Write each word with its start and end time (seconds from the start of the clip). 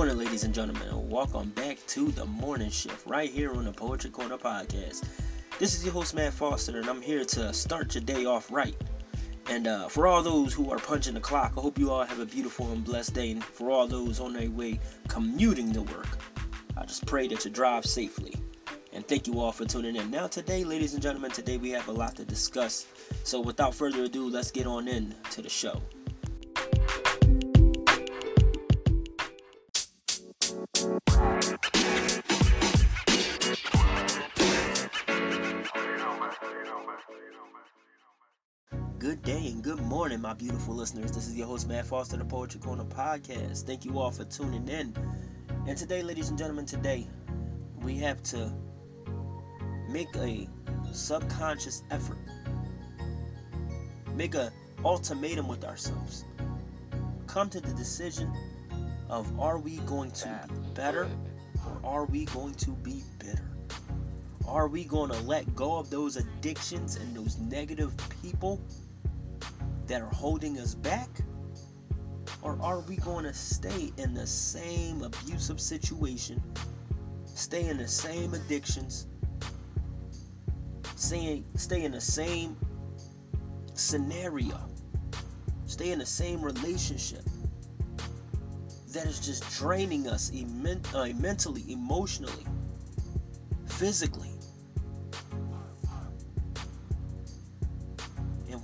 morning, 0.00 0.16
ladies 0.16 0.44
and 0.44 0.54
gentlemen, 0.54 0.88
and 0.88 1.10
welcome 1.10 1.50
back 1.50 1.76
to 1.86 2.10
the 2.12 2.24
morning 2.24 2.70
shift 2.70 3.06
right 3.06 3.28
here 3.28 3.52
on 3.52 3.66
the 3.66 3.70
Poetry 3.70 4.08
Corner 4.08 4.38
podcast. 4.38 5.04
This 5.58 5.74
is 5.74 5.84
your 5.84 5.92
host, 5.92 6.14
Matt 6.14 6.32
Foster, 6.32 6.78
and 6.78 6.88
I'm 6.88 7.02
here 7.02 7.22
to 7.22 7.52
start 7.52 7.94
your 7.94 8.02
day 8.02 8.24
off 8.24 8.50
right. 8.50 8.74
And 9.50 9.66
uh, 9.66 9.88
for 9.88 10.06
all 10.06 10.22
those 10.22 10.54
who 10.54 10.70
are 10.70 10.78
punching 10.78 11.12
the 11.12 11.20
clock, 11.20 11.52
I 11.54 11.60
hope 11.60 11.78
you 11.78 11.90
all 11.90 12.02
have 12.02 12.18
a 12.18 12.24
beautiful 12.24 12.72
and 12.72 12.82
blessed 12.82 13.12
day. 13.12 13.32
And 13.32 13.44
for 13.44 13.70
all 13.70 13.86
those 13.86 14.20
on 14.20 14.32
their 14.32 14.48
way 14.48 14.80
commuting 15.08 15.70
to 15.74 15.82
work, 15.82 16.08
I 16.78 16.86
just 16.86 17.04
pray 17.04 17.28
that 17.28 17.44
you 17.44 17.50
drive 17.50 17.84
safely. 17.84 18.34
And 18.94 19.06
thank 19.06 19.26
you 19.26 19.38
all 19.38 19.52
for 19.52 19.66
tuning 19.66 19.96
in. 19.96 20.10
Now, 20.10 20.28
today, 20.28 20.64
ladies 20.64 20.94
and 20.94 21.02
gentlemen, 21.02 21.30
today 21.30 21.58
we 21.58 21.68
have 21.72 21.88
a 21.88 21.92
lot 21.92 22.16
to 22.16 22.24
discuss. 22.24 22.86
So, 23.24 23.38
without 23.38 23.74
further 23.74 24.04
ado, 24.04 24.30
let's 24.30 24.50
get 24.50 24.66
on 24.66 24.88
in 24.88 25.14
to 25.32 25.42
the 25.42 25.50
show. 25.50 25.82
Good 39.10 39.22
day 39.22 39.48
and 39.48 39.60
good 39.60 39.80
morning, 39.80 40.20
my 40.20 40.34
beautiful 40.34 40.72
listeners. 40.72 41.10
This 41.10 41.26
is 41.26 41.34
your 41.34 41.48
host, 41.48 41.66
Matt 41.66 41.84
Foster, 41.84 42.16
the 42.16 42.24
Poetry 42.24 42.60
Corner 42.60 42.84
podcast. 42.84 43.64
Thank 43.64 43.84
you 43.84 43.98
all 43.98 44.12
for 44.12 44.22
tuning 44.22 44.68
in. 44.68 44.94
And 45.66 45.76
today, 45.76 46.00
ladies 46.00 46.28
and 46.28 46.38
gentlemen, 46.38 46.64
today 46.64 47.08
we 47.82 47.96
have 47.96 48.22
to 48.22 48.52
make 49.88 50.14
a 50.14 50.48
subconscious 50.92 51.82
effort, 51.90 52.18
make 54.14 54.36
a 54.36 54.52
ultimatum 54.84 55.48
with 55.48 55.64
ourselves, 55.64 56.24
come 57.26 57.50
to 57.50 57.60
the 57.60 57.72
decision 57.72 58.32
of 59.08 59.40
are 59.40 59.58
we 59.58 59.78
going 59.78 60.12
to 60.12 60.40
be 60.48 60.54
better 60.74 61.08
or 61.66 61.80
are 61.82 62.04
we 62.04 62.26
going 62.26 62.54
to 62.54 62.70
be 62.70 63.02
bitter? 63.18 63.50
Are 64.46 64.68
we 64.68 64.84
going 64.84 65.10
to 65.10 65.20
let 65.22 65.52
go 65.56 65.78
of 65.78 65.90
those 65.90 66.16
addictions 66.16 66.94
and 66.94 67.16
those 67.16 67.38
negative 67.38 67.92
people 68.22 68.60
that 69.90 70.02
are 70.02 70.14
holding 70.14 70.56
us 70.60 70.76
back? 70.76 71.10
Or 72.42 72.56
are 72.62 72.78
we 72.80 72.94
going 72.96 73.24
to 73.24 73.34
stay 73.34 73.92
in 73.96 74.14
the 74.14 74.26
same 74.26 75.02
abusive 75.02 75.60
situation, 75.60 76.40
stay 77.26 77.68
in 77.68 77.76
the 77.76 77.88
same 77.88 78.32
addictions, 78.32 79.08
stay, 80.94 81.42
stay 81.56 81.84
in 81.84 81.90
the 81.90 82.00
same 82.00 82.56
scenario, 83.74 84.56
stay 85.66 85.90
in 85.90 85.98
the 85.98 86.06
same 86.06 86.40
relationship 86.40 87.24
that 88.92 89.06
is 89.06 89.18
just 89.18 89.42
draining 89.58 90.06
us 90.06 90.30
emen- 90.30 90.86
uh, 90.94 91.12
mentally, 91.20 91.64
emotionally, 91.68 92.46
physically? 93.66 94.29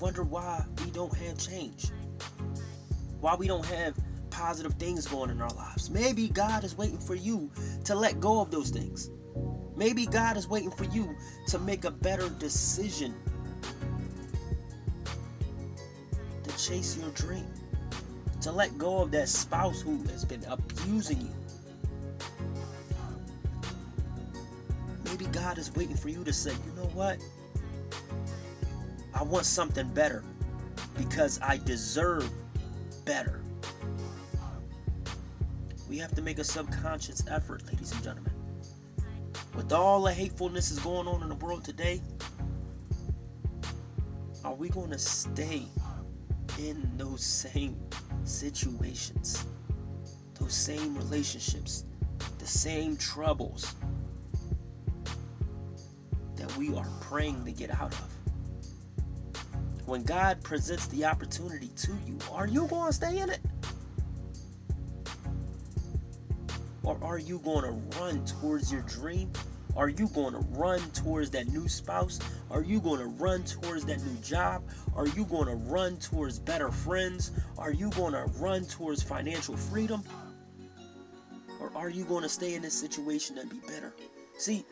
Wonder 0.00 0.25
why 0.25 0.64
we 0.84 0.91
don't 0.91 1.14
have 1.16 1.39
change. 1.39 1.91
Why 3.20 3.34
we 3.34 3.47
don't 3.47 3.64
have 3.66 3.97
positive 4.30 4.75
things 4.75 5.06
going 5.06 5.30
in 5.30 5.41
our 5.41 5.50
lives. 5.50 5.89
Maybe 5.89 6.28
God 6.28 6.64
is 6.64 6.77
waiting 6.77 6.98
for 6.98 7.14
you 7.14 7.50
to 7.84 7.94
let 7.94 8.20
go 8.20 8.41
of 8.41 8.50
those 8.50 8.69
things. 8.70 9.11
Maybe 9.77 10.06
God 10.06 10.36
is 10.36 10.48
waiting 10.48 10.70
for 10.70 10.84
you 10.84 11.17
to 11.48 11.58
make 11.58 11.84
a 11.84 11.91
better 11.91 12.28
decision 12.28 13.14
to 16.42 16.50
chase 16.58 16.98
your 16.98 17.11
dream, 17.11 17.47
to 18.42 18.52
let 18.52 18.77
go 18.77 19.02
of 19.02 19.11
that 19.12 19.28
spouse 19.28 19.80
who 19.80 20.02
has 20.05 20.24
been 20.24 20.44
abusing 20.44 21.20
you. 21.20 21.34
Maybe 25.05 25.24
God 25.27 25.57
is 25.57 25.74
waiting 25.74 25.96
for 25.96 26.11
you 26.11 26.24
to 26.24 26.33
say, 26.33 26.52
you 26.52 26.73
know 26.77 26.89
what? 26.92 27.18
I 29.16 29.22
want 29.22 29.46
something 29.46 29.88
better 29.94 30.22
because 30.98 31.40
I 31.40 31.56
deserve 31.56 32.30
better. 33.06 33.40
We 35.88 35.96
have 35.96 36.14
to 36.16 36.22
make 36.22 36.38
a 36.38 36.44
subconscious 36.44 37.24
effort, 37.30 37.64
ladies 37.66 37.92
and 37.92 38.02
gentlemen. 38.02 38.32
With 39.54 39.72
all 39.72 40.02
the 40.02 40.12
hatefulness 40.12 40.70
is 40.70 40.78
going 40.80 41.08
on 41.08 41.22
in 41.22 41.30
the 41.30 41.34
world 41.36 41.64
today, 41.64 42.02
are 44.44 44.54
we 44.54 44.68
going 44.68 44.90
to 44.90 44.98
stay 44.98 45.62
in 46.58 46.86
those 46.98 47.24
same 47.24 47.74
situations, 48.24 49.46
those 50.38 50.52
same 50.52 50.94
relationships, 50.94 51.86
the 52.38 52.46
same 52.46 52.98
troubles 52.98 53.74
that 56.34 56.54
we 56.58 56.74
are 56.77 56.86
praying 57.00 57.46
to 57.46 57.52
get 57.52 57.70
out 57.80 57.94
of? 57.94 58.15
When 59.86 60.02
God 60.02 60.42
presents 60.42 60.89
the 60.89 61.05
opportunity 61.05 61.69
to 61.69 61.92
you, 62.05 62.19
are 62.33 62.48
you 62.48 62.67
going 62.67 62.89
to 62.89 62.92
stay 62.92 63.19
in 63.19 63.30
it? 63.30 63.39
Or 66.83 66.98
are 67.02 67.19
you 67.19 67.39
going 67.39 67.63
to 67.63 67.98
run 68.01 68.25
towards 68.25 68.73
your 68.73 68.83
dream? 68.83 69.30
Are 69.77 69.89
you 69.89 70.08
going 70.08 70.33
to 70.33 70.41
run 70.51 70.80
towards 70.91 71.30
that 71.30 71.46
new 71.48 71.69
spouse? 71.69 72.19
Are 72.51 72.63
you 72.63 72.80
going 72.80 72.98
to 72.98 73.07
run 73.07 73.45
towards 73.45 73.85
that 73.86 74.02
new 74.02 74.17
job? 74.23 74.64
Are 74.96 75.07
you 75.07 75.25
going 75.25 75.46
to 75.46 75.55
run 75.55 75.98
towards 75.98 76.41
better 76.41 76.73
friends? 76.73 77.30
Are 77.57 77.73
you 77.73 77.91
going 77.91 78.13
to 78.13 78.25
run 78.39 78.64
towards 78.64 79.05
financial 79.05 79.57
freedom? 79.57 80.02
Or 81.61 81.70
are 81.77 81.91
you 81.91 82.05
going 82.05 82.23
to 82.23 82.29
stay 82.29 82.55
in 82.55 82.63
this 82.63 82.75
situation 82.75 83.39
and 83.39 83.48
be 83.48 83.61
bitter? 83.69 83.95
See, 84.36 84.64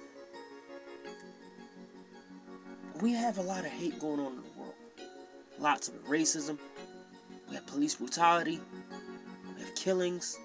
we 3.01 3.13
have 3.13 3.39
a 3.39 3.43
lot 3.43 3.65
of 3.65 3.71
hate 3.71 4.01
going 4.01 4.19
on 4.19 4.33
in 4.33 4.43
the 4.43 4.59
world. 4.59 4.74
Lots 5.59 5.89
of 5.89 5.95
racism. 6.07 6.59
We 7.49 7.55
have 7.55 7.67
police 7.67 7.95
brutality. 7.95 8.61
We 9.55 9.63
have 9.63 9.75
killings, 9.75 10.39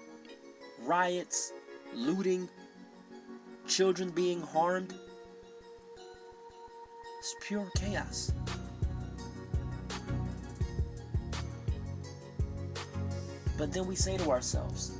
riots, 0.84 1.52
looting, 1.94 2.48
children 3.66 4.10
being 4.10 4.40
harmed. 4.40 4.94
It's 7.18 7.34
pure 7.40 7.68
chaos. 7.76 8.32
But 13.58 13.72
then 13.72 13.86
we 13.86 13.94
say 13.94 14.16
to 14.16 14.30
ourselves, 14.30 14.92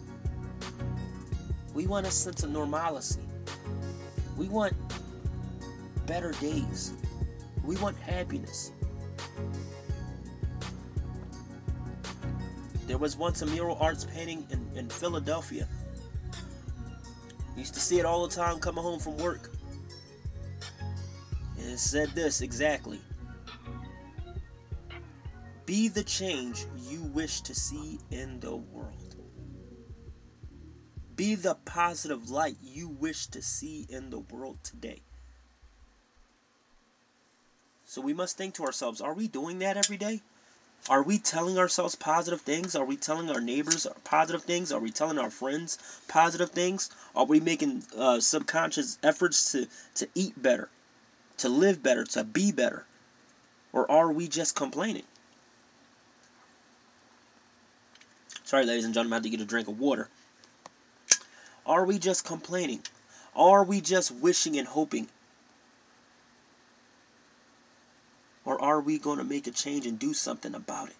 we 1.72 1.86
want 1.86 2.06
a 2.06 2.10
sense 2.10 2.42
of 2.42 2.50
normalcy. 2.50 3.22
We 4.36 4.48
want 4.48 4.74
better 6.06 6.32
days. 6.32 6.92
We 7.64 7.76
want 7.76 7.96
happiness. 7.96 8.72
There 12.90 12.98
was 12.98 13.16
once 13.16 13.40
a 13.40 13.46
mural 13.46 13.78
arts 13.80 14.04
painting 14.04 14.44
in, 14.50 14.68
in 14.76 14.88
Philadelphia. 14.88 15.68
Used 17.56 17.72
to 17.74 17.78
see 17.78 18.00
it 18.00 18.04
all 18.04 18.26
the 18.26 18.34
time 18.34 18.58
coming 18.58 18.82
home 18.82 18.98
from 18.98 19.16
work. 19.18 19.48
And 21.56 21.70
it 21.70 21.78
said 21.78 22.08
this 22.16 22.40
exactly 22.40 23.00
Be 25.66 25.86
the 25.86 26.02
change 26.02 26.66
you 26.80 27.00
wish 27.14 27.42
to 27.42 27.54
see 27.54 28.00
in 28.10 28.40
the 28.40 28.56
world. 28.56 29.14
Be 31.14 31.36
the 31.36 31.54
positive 31.64 32.28
light 32.28 32.56
you 32.60 32.88
wish 32.88 33.28
to 33.28 33.40
see 33.40 33.86
in 33.88 34.10
the 34.10 34.18
world 34.18 34.58
today. 34.64 35.02
So 37.84 38.00
we 38.00 38.14
must 38.14 38.36
think 38.36 38.54
to 38.54 38.64
ourselves 38.64 39.00
are 39.00 39.14
we 39.14 39.28
doing 39.28 39.60
that 39.60 39.76
every 39.76 39.96
day? 39.96 40.22
Are 40.88 41.02
we 41.02 41.18
telling 41.18 41.58
ourselves 41.58 41.94
positive 41.94 42.40
things? 42.40 42.74
Are 42.74 42.84
we 42.84 42.96
telling 42.96 43.30
our 43.30 43.40
neighbors 43.40 43.86
positive 44.02 44.42
things? 44.42 44.72
Are 44.72 44.80
we 44.80 44.90
telling 44.90 45.18
our 45.18 45.30
friends 45.30 45.78
positive 46.08 46.50
things? 46.50 46.90
Are 47.14 47.26
we 47.26 47.38
making 47.38 47.84
uh, 47.96 48.20
subconscious 48.20 48.98
efforts 49.02 49.52
to, 49.52 49.68
to 49.96 50.08
eat 50.14 50.42
better, 50.42 50.68
to 51.38 51.48
live 51.48 51.82
better, 51.82 52.04
to 52.04 52.24
be 52.24 52.50
better? 52.50 52.86
Or 53.72 53.90
are 53.90 54.10
we 54.10 54.26
just 54.26 54.56
complaining? 54.56 55.04
Sorry, 58.42 58.64
ladies 58.64 58.84
and 58.84 58.92
gentlemen, 58.92 59.12
I 59.12 59.16
had 59.16 59.22
to 59.24 59.30
get 59.30 59.40
a 59.40 59.44
drink 59.44 59.68
of 59.68 59.78
water. 59.78 60.08
Are 61.64 61.84
we 61.84 62.00
just 62.00 62.24
complaining? 62.24 62.80
Are 63.36 63.62
we 63.62 63.80
just 63.80 64.10
wishing 64.10 64.58
and 64.58 64.66
hoping 64.66 65.08
Or 68.44 68.60
are 68.60 68.80
we 68.80 68.98
going 68.98 69.18
to 69.18 69.24
make 69.24 69.46
a 69.46 69.50
change 69.50 69.86
and 69.86 69.98
do 69.98 70.14
something 70.14 70.54
about 70.54 70.88
it? 70.88 70.96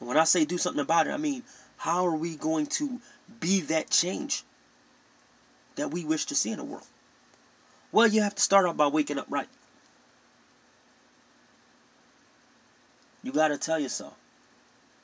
And 0.00 0.08
when 0.08 0.16
I 0.16 0.24
say 0.24 0.44
do 0.44 0.58
something 0.58 0.80
about 0.80 1.06
it, 1.06 1.10
I 1.10 1.16
mean, 1.16 1.42
how 1.76 2.06
are 2.06 2.16
we 2.16 2.36
going 2.36 2.66
to 2.66 3.00
be 3.40 3.60
that 3.62 3.90
change 3.90 4.44
that 5.76 5.90
we 5.90 6.04
wish 6.04 6.24
to 6.26 6.34
see 6.34 6.50
in 6.50 6.58
the 6.58 6.64
world? 6.64 6.86
Well, 7.92 8.06
you 8.06 8.22
have 8.22 8.34
to 8.34 8.42
start 8.42 8.66
off 8.66 8.76
by 8.76 8.88
waking 8.88 9.18
up 9.18 9.26
right. 9.28 9.48
You 13.22 13.32
got 13.32 13.48
to 13.48 13.58
tell 13.58 13.78
yourself 13.78 14.14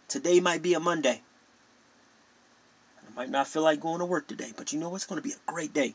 today 0.09 0.41
might 0.41 0.61
be 0.61 0.75
a 0.75 0.81
Monday. 0.81 1.23
I 2.99 3.15
might 3.15 3.31
not 3.31 3.47
feel 3.47 3.63
like 3.63 3.81
going 3.81 4.01
to 4.01 4.05
work 4.05 4.27
today, 4.27 4.53
but 4.57 4.73
you 4.73 4.79
know 4.79 4.95
it's 4.95 5.07
going 5.07 5.21
to 5.21 5.27
be 5.27 5.35
a 5.35 5.53
great 5.53 5.73
day. 5.73 5.95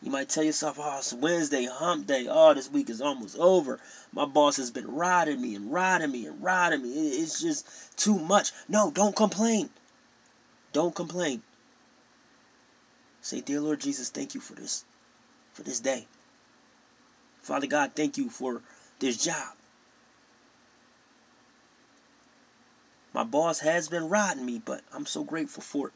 You 0.00 0.12
might 0.12 0.28
tell 0.28 0.44
yourself, 0.44 0.78
oh, 0.80 0.98
it's 0.98 1.12
Wednesday, 1.12 1.64
hump 1.64 2.06
day. 2.06 2.26
Oh, 2.30 2.54
this 2.54 2.70
week 2.70 2.88
is 2.88 3.00
almost 3.00 3.36
over. 3.36 3.80
My 4.12 4.24
boss 4.24 4.56
has 4.56 4.70
been 4.70 4.86
riding 4.86 5.40
me 5.40 5.56
and 5.56 5.72
riding 5.72 6.12
me 6.12 6.26
and 6.26 6.42
riding 6.42 6.82
me. 6.82 6.90
It's 6.90 7.40
just 7.40 7.96
too 7.96 8.18
much. 8.18 8.52
No, 8.68 8.92
don't 8.92 9.16
complain. 9.16 9.70
Don't 10.72 10.94
complain. 10.94 11.42
Say, 13.22 13.40
Dear 13.40 13.60
Lord 13.60 13.80
Jesus, 13.80 14.08
thank 14.08 14.34
you 14.34 14.40
for 14.40 14.54
this, 14.54 14.84
for 15.52 15.62
this 15.62 15.80
day. 15.80 16.06
Father 17.42 17.66
God, 17.66 17.92
thank 17.96 18.16
you 18.16 18.30
for 18.30 18.62
this 19.00 19.22
job. 19.22 19.54
My 23.12 23.24
boss 23.24 23.60
has 23.60 23.88
been 23.88 24.08
riding 24.08 24.46
me, 24.46 24.62
but 24.64 24.82
I'm 24.92 25.06
so 25.06 25.24
grateful 25.24 25.62
for 25.62 25.88
it. 25.88 25.92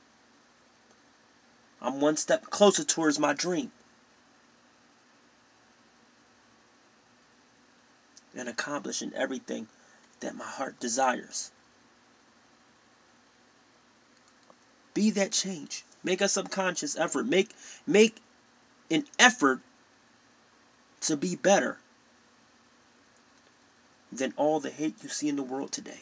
I'm 1.80 2.00
one 2.00 2.16
step 2.16 2.50
closer 2.50 2.82
towards 2.82 3.18
my 3.18 3.32
dream. 3.32 3.70
And 8.36 8.48
accomplishing 8.48 9.12
everything 9.14 9.68
that 10.20 10.34
my 10.34 10.44
heart 10.44 10.80
desires. 10.80 11.50
Be 14.94 15.10
that 15.10 15.32
change. 15.32 15.84
Make 16.02 16.20
a 16.20 16.28
subconscious 16.28 16.96
effort. 16.98 17.26
Make 17.26 17.50
make 17.86 18.16
an 18.90 19.04
effort 19.18 19.60
to 21.02 21.16
be 21.16 21.36
better 21.36 21.78
than 24.10 24.34
all 24.36 24.60
the 24.60 24.70
hate 24.70 24.96
you 25.02 25.08
see 25.08 25.28
in 25.28 25.36
the 25.36 25.42
world 25.42 25.72
today. 25.72 26.00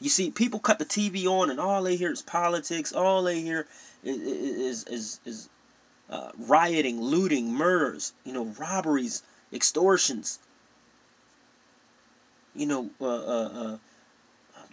You 0.00 0.10
see, 0.10 0.30
people 0.30 0.58
cut 0.58 0.78
the 0.78 0.84
TV 0.84 1.26
on, 1.26 1.50
and 1.50 1.60
all 1.60 1.82
they 1.82 1.96
hear 1.96 2.12
is 2.12 2.22
politics. 2.22 2.92
All 2.92 3.22
they 3.22 3.40
hear 3.40 3.66
is 4.02 4.18
is 4.18 4.84
is, 4.84 5.20
is 5.24 5.48
uh, 6.10 6.32
rioting, 6.38 7.00
looting, 7.00 7.52
murders. 7.52 8.12
You 8.24 8.32
know, 8.32 8.44
robberies, 8.58 9.22
extortions. 9.52 10.38
You 12.56 12.66
know, 12.66 12.90
uh, 13.00 13.06
uh, 13.06 13.48
uh, 13.62 13.76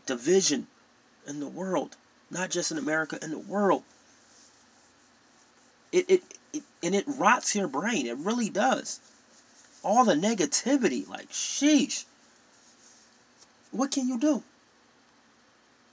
division 0.06 0.68
in 1.28 1.40
the 1.40 1.48
world, 1.48 1.98
not 2.32 2.50
just 2.50 2.72
in 2.72 2.78
America, 2.78 3.20
in 3.22 3.32
the 3.32 3.40
world. 3.40 3.84
It, 5.92 6.06
it 6.10 6.24
it 6.54 6.64
and 6.82 6.96
it 6.96 7.06
rots 7.08 7.56
your 7.56 7.68
brain. 7.68 8.08
It 8.08 8.18
really 8.18 8.50
does. 8.50 9.00
All 9.84 10.06
the 10.06 10.16
negativity, 10.16 11.08
like 11.08 11.30
sheesh. 11.30 12.06
What 13.72 13.92
can 13.92 14.08
you 14.08 14.20
do? 14.20 14.44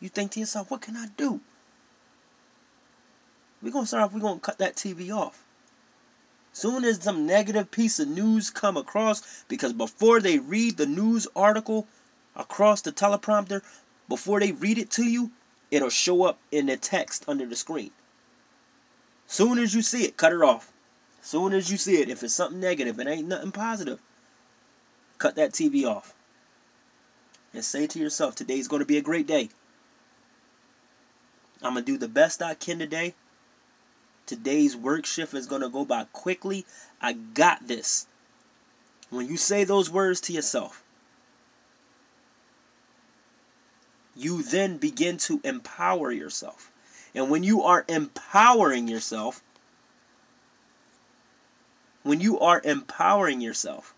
You 0.01 0.09
think 0.09 0.33
to 0.33 0.41
yourself, 0.41 0.71
what 0.71 0.81
can 0.81 0.97
I 0.97 1.07
do? 1.17 1.41
We're 3.63 3.73
gonna 3.73 3.87
start 3.87 4.05
off, 4.05 4.13
we're 4.13 4.21
gonna 4.21 4.41
cut 4.41 4.59
that 4.59 4.77
TV 4.77 5.15
off. 5.15 5.43
Soon 6.61 6.85
as 6.85 7.03
some 7.03 7.25
negative 7.25 7.71
piece 7.71 7.99
of 7.99 8.07
news 8.07 8.51
come 8.51 8.77
across, 8.77 9.45
because 9.49 9.73
before 9.73 10.21
they 10.21 10.39
read 10.39 10.77
the 10.77 10.85
news 10.85 11.27
article 11.35 11.89
across 12.37 12.83
the 12.83 12.93
teleprompter, 12.93 13.63
before 14.11 14.41
they 14.41 14.53
read 14.53 14.77
it 14.77 14.91
to 14.91 15.05
you, 15.05 15.31
it'll 15.71 15.89
show 15.89 16.23
up 16.25 16.39
in 16.53 16.67
the 16.67 16.77
text 16.77 17.25
under 17.27 17.47
the 17.47 17.57
screen. 17.57 17.93
Soon 19.27 19.59
as 19.59 19.75
you 19.75 19.81
see 19.81 20.05
it, 20.05 20.19
cut 20.19 20.35
it 20.35 20.43
off. 20.43 20.71
Soon 21.23 21.55
as 21.55 21.71
you 21.71 21.79
see 21.79 21.97
it, 21.97 22.11
if 22.11 22.23
it's 22.23 22.35
something 22.35 22.61
negative, 22.61 23.01
it 23.01 23.09
ain't 23.09 23.27
nothing 23.27 23.53
positive, 23.53 23.99
cut 25.17 25.37
that 25.37 25.53
TV 25.53 25.87
off. 25.87 26.13
And 27.55 27.65
say 27.65 27.87
to 27.87 27.99
yourself, 27.99 28.35
today's 28.35 28.69
going 28.69 28.81
to 28.81 28.87
be 28.87 28.99
a 28.99 29.03
great 29.03 29.27
day. 29.27 29.49
I'm 31.63 31.73
going 31.73 31.87
to 31.87 31.93
do 31.93 31.97
the 31.97 32.07
best 32.07 32.43
I 32.43 32.53
can 32.53 32.79
today. 32.79 33.15
Today's 34.31 34.77
work 34.77 35.07
shift 35.07 35.35
is 35.35 35.49
going 35.49 35.63
to 35.63 35.69
go 35.69 35.85
by 35.85 36.05
quickly. 36.13 36.65
I 37.01 37.15
got 37.15 37.67
this. 37.67 38.07
When 39.09 39.27
you 39.27 39.37
say 39.37 39.65
those 39.65 39.91
words 39.91 40.21
to 40.21 40.33
yourself, 40.33 40.85
you 44.15 44.45
then 44.45 44.77
begin 44.77 45.17
to 45.17 45.41
empower 45.43 46.13
yourself. 46.13 46.71
And 47.13 47.29
when 47.29 47.43
you 47.43 47.65
are 47.65 47.85
empowering 47.89 48.87
yourself, 48.87 49.43
when 52.05 52.21
you 52.21 52.39
are 52.39 52.63
empowering 52.63 53.41
yourself, 53.41 53.97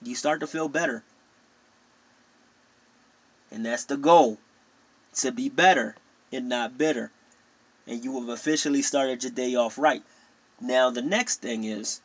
you 0.00 0.14
start 0.14 0.38
to 0.38 0.46
feel 0.46 0.68
better. 0.68 1.02
And 3.50 3.66
that's 3.66 3.84
the 3.84 3.96
goal 3.96 4.38
to 5.14 5.32
be 5.32 5.48
better 5.48 5.96
and 6.32 6.48
not 6.48 6.78
bitter. 6.78 7.10
And 7.86 8.04
you 8.04 8.18
have 8.18 8.28
officially 8.28 8.82
started 8.82 9.22
your 9.22 9.32
day 9.32 9.54
off 9.54 9.78
right. 9.78 10.02
Now, 10.60 10.90
the 10.90 11.02
next 11.02 11.42
thing 11.42 11.64
is 11.64 12.00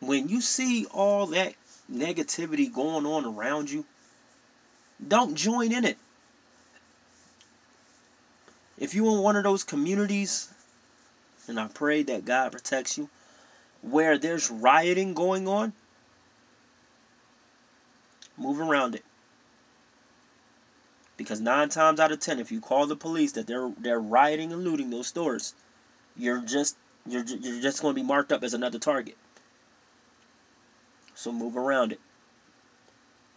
when 0.00 0.28
you 0.28 0.40
see 0.40 0.86
all 0.86 1.26
that 1.28 1.54
negativity 1.90 2.72
going 2.72 3.06
on 3.06 3.24
around 3.24 3.70
you, 3.70 3.84
don't 5.06 5.34
join 5.34 5.72
in 5.72 5.84
it. 5.84 5.98
If 8.78 8.94
you're 8.94 9.16
in 9.16 9.22
one 9.22 9.36
of 9.36 9.44
those 9.44 9.64
communities, 9.64 10.52
and 11.46 11.58
I 11.60 11.68
pray 11.68 12.02
that 12.02 12.24
God 12.24 12.52
protects 12.52 12.98
you, 12.98 13.08
where 13.82 14.18
there's 14.18 14.50
rioting 14.50 15.14
going 15.14 15.46
on, 15.46 15.72
move 18.36 18.60
around 18.60 18.94
it. 18.94 19.04
Because 21.16 21.40
nine 21.40 21.68
times 21.68 22.00
out 22.00 22.12
of 22.12 22.20
ten, 22.20 22.40
if 22.40 22.50
you 22.50 22.60
call 22.60 22.86
the 22.86 22.96
police 22.96 23.32
that 23.32 23.46
they're 23.46 23.72
they're 23.78 24.00
rioting 24.00 24.52
and 24.52 24.64
looting 24.64 24.90
those 24.90 25.06
stores, 25.06 25.54
you're 26.16 26.40
just 26.40 26.76
you're 27.06 27.24
you're 27.24 27.62
just 27.62 27.82
going 27.82 27.94
to 27.94 28.00
be 28.00 28.06
marked 28.06 28.32
up 28.32 28.42
as 28.42 28.54
another 28.54 28.78
target. 28.78 29.16
So 31.14 31.30
move 31.30 31.56
around 31.56 31.92
it. 31.92 32.00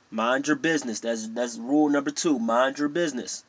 Mind 0.09 0.47
your 0.47 0.56
business. 0.56 1.00
That's 1.00 1.27
that's 1.27 1.57
rule 1.57 1.89
number 1.89 2.12
two. 2.12 2.39
Mind 2.39 2.79
your 2.79 2.89
business. 2.89 3.44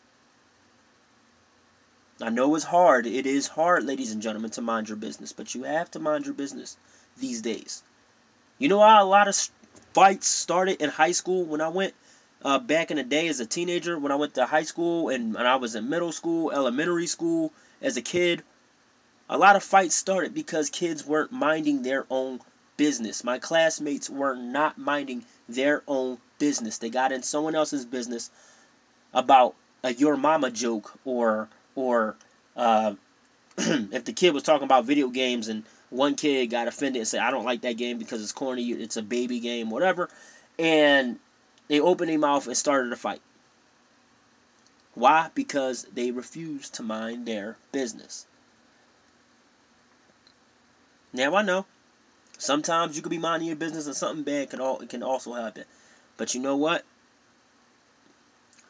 I 2.20 2.30
know 2.30 2.54
it's 2.56 2.64
hard. 2.64 3.06
It 3.06 3.26
is 3.26 3.48
hard, 3.48 3.84
ladies 3.84 4.10
and 4.10 4.20
gentlemen, 4.20 4.50
to 4.50 4.60
mind 4.60 4.88
your 4.88 4.96
business, 4.96 5.32
but 5.32 5.54
you 5.54 5.62
have 5.62 5.88
to 5.92 6.00
mind 6.00 6.26
your 6.26 6.34
business 6.34 6.76
these 7.16 7.40
days. 7.40 7.84
You 8.58 8.68
know 8.68 8.80
how 8.80 9.04
a 9.04 9.06
lot 9.06 9.28
of 9.28 9.36
fights 9.94 10.26
started 10.26 10.82
in 10.82 10.90
high 10.90 11.12
school 11.12 11.44
when 11.44 11.60
I 11.60 11.68
went 11.68 11.94
uh, 12.44 12.58
back 12.58 12.90
in 12.90 12.96
the 12.96 13.02
day 13.02 13.28
as 13.28 13.40
a 13.40 13.46
teenager, 13.46 13.98
when 13.98 14.12
I 14.12 14.16
went 14.16 14.34
to 14.34 14.46
high 14.46 14.62
school 14.62 15.08
and, 15.08 15.36
I 15.36 15.56
was 15.56 15.74
in 15.74 15.88
middle 15.88 16.12
school, 16.12 16.50
elementary 16.50 17.06
school, 17.06 17.52
as 17.82 17.96
a 17.96 18.02
kid. 18.02 18.42
A 19.30 19.36
lot 19.36 19.56
of 19.56 19.62
fights 19.62 19.94
started 19.94 20.32
because 20.32 20.70
kids 20.70 21.06
weren't 21.06 21.32
minding 21.32 21.82
their 21.82 22.06
own 22.10 22.40
business. 22.76 23.24
My 23.24 23.38
classmates 23.38 24.08
were 24.08 24.34
not 24.34 24.78
minding 24.78 25.24
their 25.48 25.82
own 25.86 26.18
business. 26.38 26.78
They 26.78 26.88
got 26.88 27.12
in 27.12 27.22
someone 27.22 27.54
else's 27.54 27.84
business 27.84 28.30
about 29.12 29.54
a 29.82 29.92
your 29.92 30.16
mama 30.16 30.50
joke 30.50 30.98
or 31.04 31.48
or 31.74 32.16
uh, 32.56 32.94
if 33.58 34.04
the 34.04 34.12
kid 34.12 34.32
was 34.32 34.42
talking 34.42 34.64
about 34.64 34.84
video 34.84 35.08
games 35.08 35.48
and 35.48 35.64
one 35.90 36.14
kid 36.14 36.46
got 36.50 36.68
offended 36.68 37.00
and 37.00 37.08
said, 37.08 37.20
I 37.20 37.30
don't 37.30 37.44
like 37.44 37.62
that 37.62 37.76
game 37.76 37.98
because 37.98 38.22
it's 38.22 38.32
corny, 38.32 38.70
it's 38.70 38.96
a 38.96 39.02
baby 39.02 39.40
game, 39.40 39.70
whatever. 39.70 40.08
And 40.58 41.18
they 41.68 41.80
opened 41.80 42.10
their 42.10 42.18
mouth 42.18 42.46
and 42.46 42.56
started 42.56 42.92
a 42.92 42.96
fight. 42.96 43.20
Why? 44.94 45.30
Because 45.34 45.84
they 45.92 46.10
refused 46.10 46.74
to 46.74 46.82
mind 46.82 47.26
their 47.26 47.56
business. 47.70 48.26
Now 51.12 51.36
I 51.36 51.42
know. 51.42 51.66
Sometimes 52.36 52.96
you 52.96 53.02
could 53.02 53.10
be 53.10 53.18
minding 53.18 53.48
your 53.48 53.56
business 53.56 53.86
and 53.86 53.96
something 53.96 54.24
bad 54.24 54.50
can 54.50 54.60
all 54.60 54.78
can 54.78 55.02
also 55.02 55.32
happen. 55.34 55.64
But 56.16 56.34
you 56.34 56.40
know 56.40 56.56
what? 56.56 56.84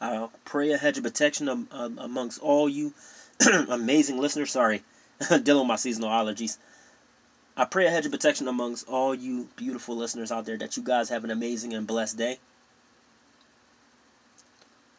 I 0.00 0.28
pray 0.45 0.71
a 0.71 0.78
hedge 0.78 0.99
of 0.99 1.05
protection 1.05 1.49
um, 1.49 1.69
um, 1.73 1.99
amongst 1.99 2.40
all 2.40 2.69
you 2.69 2.95
amazing 3.69 4.19
listeners. 4.19 4.52
Sorry, 4.52 4.83
dealing 5.43 5.62
with 5.62 5.69
my 5.69 5.76
seasonal 5.76 6.11
allergies. 6.11 6.59
I 7.57 7.64
pray 7.64 7.87
a 7.87 7.90
hedge 7.90 8.07
of 8.07 8.12
protection 8.12 8.47
amongst 8.47 8.88
all 8.88 9.14
you 9.14 9.49
beautiful 9.57 9.97
listeners 9.97 10.31
out 10.31 10.45
there 10.47 10.57
that 10.59 10.76
you 10.76 10.83
guys 10.83 11.09
have 11.09 11.25
an 11.25 11.31
amazing 11.31 11.75
and 11.75 11.87
blessed 11.87 12.17
day. 12.17 12.38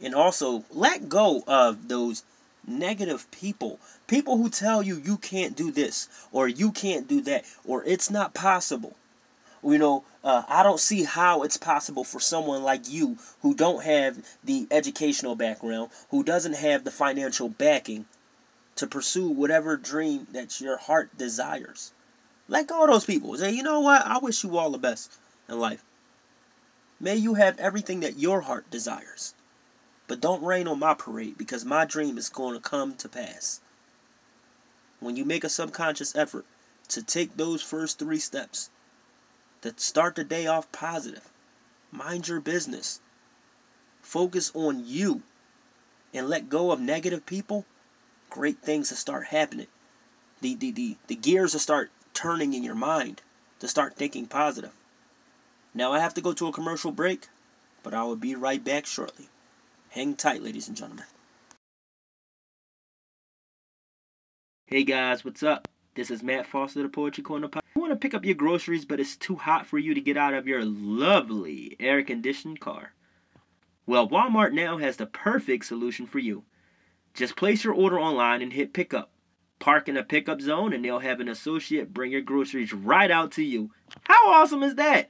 And 0.01 0.15
also, 0.15 0.63
let 0.71 1.09
go 1.09 1.43
of 1.47 1.89
those 1.89 2.23
negative 2.65 3.29
people. 3.31 3.79
People 4.07 4.37
who 4.37 4.49
tell 4.49 4.81
you 4.81 5.01
you 5.03 5.17
can't 5.17 5.55
do 5.55 5.71
this, 5.71 6.07
or 6.31 6.47
you 6.47 6.71
can't 6.71 7.07
do 7.07 7.21
that, 7.21 7.45
or 7.65 7.83
it's 7.83 8.09
not 8.09 8.33
possible. 8.33 8.95
You 9.63 9.77
know, 9.77 10.03
uh, 10.23 10.43
I 10.47 10.63
don't 10.63 10.79
see 10.79 11.03
how 11.03 11.43
it's 11.43 11.57
possible 11.57 12.05
for 12.05 12.19
someone 12.19 12.63
like 12.63 12.89
you 12.89 13.17
who 13.41 13.53
don't 13.53 13.83
have 13.83 14.25
the 14.43 14.67
educational 14.71 15.35
background, 15.35 15.91
who 16.11 16.23
doesn't 16.23 16.55
have 16.55 16.85
the 16.85 16.91
financial 16.91 17.49
backing 17.49 18.05
to 18.77 18.87
pursue 18.87 19.27
whatever 19.27 19.75
dream 19.75 20.27
that 20.31 20.61
your 20.61 20.77
heart 20.77 21.17
desires. 21.17 21.91
Let 22.47 22.67
go 22.67 22.83
of 22.83 22.89
those 22.89 23.05
people. 23.05 23.35
Say, 23.35 23.51
you 23.51 23.63
know 23.63 23.81
what? 23.81 24.05
I 24.05 24.17
wish 24.19 24.43
you 24.43 24.57
all 24.57 24.71
the 24.71 24.77
best 24.77 25.17
in 25.49 25.59
life. 25.59 25.83
May 27.01 27.17
you 27.17 27.33
have 27.33 27.59
everything 27.59 27.99
that 27.99 28.17
your 28.17 28.41
heart 28.41 28.69
desires. 28.71 29.33
But 30.09 30.21
don't 30.21 30.43
rain 30.43 30.67
on 30.67 30.79
my 30.79 30.95
parade 30.95 31.37
because 31.37 31.63
my 31.63 31.85
dream 31.85 32.17
is 32.17 32.29
going 32.29 32.55
to 32.55 32.59
come 32.59 32.95
to 32.95 33.07
pass. 33.07 33.61
When 34.99 35.15
you 35.15 35.23
make 35.23 35.43
a 35.43 35.49
subconscious 35.49 36.15
effort 36.15 36.45
to 36.87 37.03
take 37.03 37.37
those 37.37 37.61
first 37.61 37.99
three 37.99 38.17
steps, 38.17 38.71
to 39.61 39.71
start 39.77 40.15
the 40.15 40.23
day 40.23 40.47
off 40.47 40.71
positive, 40.71 41.29
mind 41.91 42.27
your 42.27 42.39
business, 42.39 43.01
focus 44.01 44.51
on 44.55 44.83
you, 44.83 45.21
and 46.11 46.27
let 46.27 46.49
go 46.49 46.71
of 46.71 46.79
negative 46.79 47.27
people, 47.27 47.65
great 48.31 48.63
things 48.63 48.89
will 48.89 48.97
start 48.97 49.27
happening. 49.27 49.67
The, 50.41 50.55
the, 50.55 50.71
the, 50.71 50.97
the 51.05 51.15
gears 51.15 51.53
will 51.53 51.59
start 51.59 51.91
turning 52.15 52.55
in 52.55 52.63
your 52.63 52.73
mind 52.73 53.21
to 53.59 53.67
start 53.67 53.95
thinking 53.95 54.25
positive. 54.25 54.73
Now 55.75 55.93
I 55.93 55.99
have 55.99 56.15
to 56.15 56.21
go 56.21 56.33
to 56.33 56.47
a 56.47 56.51
commercial 56.51 56.91
break, 56.91 57.27
but 57.83 57.93
I 57.93 58.05
will 58.05 58.15
be 58.15 58.33
right 58.33 58.63
back 58.63 58.87
shortly. 58.87 59.29
Hang 59.91 60.15
tight, 60.15 60.43
ladies 60.43 60.67
and 60.67 60.77
gentlemen. 60.77 61.05
Hey 64.67 64.83
guys, 64.83 65.25
what's 65.25 65.41
up? 65.41 65.67
This 65.95 66.11
is 66.11 66.21
Matt 66.21 66.45
Foster, 66.45 66.83
the 66.83 66.89
Poetry 66.89 67.23
Corner. 67.23 67.47
Podcast. 67.47 67.61
You 67.73 67.81
want 67.81 67.93
to 67.93 67.97
pick 67.97 68.13
up 68.13 68.23
your 68.23 68.35
groceries, 68.35 68.85
but 68.85 68.99
it's 68.99 69.17
too 69.17 69.35
hot 69.35 69.65
for 69.65 69.79
you 69.79 69.95
to 69.95 70.01
get 70.01 70.15
out 70.15 70.35
of 70.35 70.47
your 70.47 70.63
lovely 70.63 71.75
air 71.79 72.03
conditioned 72.03 72.59
car? 72.59 72.93
Well, 73.87 74.07
Walmart 74.07 74.53
now 74.53 74.77
has 74.77 74.97
the 74.97 75.07
perfect 75.07 75.65
solution 75.65 76.05
for 76.05 76.19
you. 76.19 76.43
Just 77.15 77.35
place 77.35 77.63
your 77.63 77.73
order 77.73 77.99
online 77.99 78.43
and 78.43 78.53
hit 78.53 78.73
pickup. 78.73 79.09
Park 79.57 79.89
in 79.89 79.97
a 79.97 80.03
pickup 80.03 80.39
zone, 80.39 80.71
and 80.71 80.85
they'll 80.85 80.99
have 80.99 81.19
an 81.19 81.29
associate 81.29 81.95
bring 81.95 82.11
your 82.11 82.21
groceries 82.21 82.73
right 82.73 83.09
out 83.09 83.31
to 83.33 83.43
you. 83.43 83.71
How 84.03 84.33
awesome 84.33 84.61
is 84.61 84.75
that? 84.75 85.09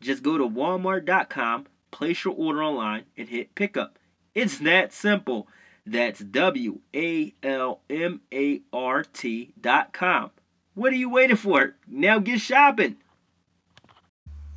Just 0.00 0.22
go 0.22 0.38
to 0.38 0.48
walmart.com, 0.48 1.66
place 1.90 2.24
your 2.24 2.34
order 2.34 2.62
online, 2.62 3.06
and 3.16 3.28
hit 3.28 3.56
pickup. 3.56 3.98
It's 4.34 4.58
that 4.58 4.92
simple. 4.92 5.46
That's 5.86 6.18
W 6.18 6.80
A 6.92 7.32
L 7.44 7.82
M 7.88 8.20
A 8.32 8.62
R 8.72 9.04
T 9.04 9.52
dot 9.60 9.92
com. 9.92 10.30
What 10.74 10.92
are 10.92 10.96
you 10.96 11.08
waiting 11.08 11.36
for? 11.36 11.76
Now 11.86 12.18
get 12.18 12.40
shopping. 12.40 12.96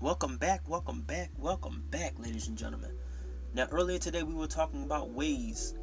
Welcome 0.01 0.37
back, 0.37 0.67
welcome 0.67 1.01
back, 1.01 1.29
welcome 1.37 1.83
back, 1.91 2.17
ladies 2.17 2.47
and 2.47 2.57
gentlemen. 2.57 2.91
Now, 3.53 3.67
earlier 3.71 3.99
today, 3.99 4.23
we 4.23 4.33
were 4.33 4.47
talking 4.47 4.83
about 4.83 5.11
ways 5.11 5.75